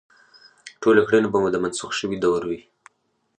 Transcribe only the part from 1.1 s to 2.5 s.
به مو د منسوخ شوي دور